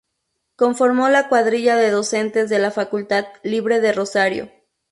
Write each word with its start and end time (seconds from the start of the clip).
Conformó 0.55 1.09
la 1.09 1.29
cuadrilla 1.29 1.75
de 1.75 1.91
docentes 1.91 2.49
de 2.49 2.57
la 2.57 2.71
Facultad 2.71 3.25
Libre 3.43 3.79
de 3.81 3.91
Rosario. 3.93 4.49